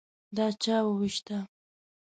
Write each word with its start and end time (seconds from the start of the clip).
_دا 0.35 0.45
چا 0.63 0.77
ووېشته؟ 0.85 1.37